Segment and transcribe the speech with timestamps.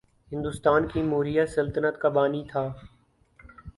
[0.31, 2.67] ہندوستان کی موریا سلطنت کا بانی تھا